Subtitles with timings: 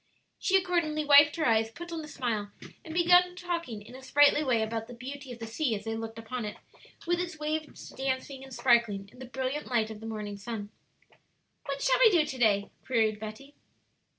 [0.39, 2.49] She accordingly wiped her eyes, put on a smile,
[2.83, 5.95] and began talking in a sprightly way about the beauty of the sea as they
[5.95, 6.57] looked upon it,
[7.05, 10.71] with its waves dancing and sparkling in the brilliant light of the morning sun.
[11.67, 13.53] "What shall we do to day?" queried Betty.